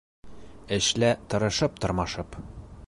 Эшлә 0.77 1.11
тырышып-тырмашып 1.33 2.41